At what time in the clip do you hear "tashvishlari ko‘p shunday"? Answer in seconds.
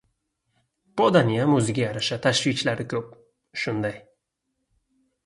2.23-4.01